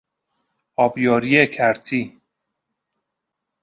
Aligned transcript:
آبیاری 0.75 1.47
کرتی 1.47 2.21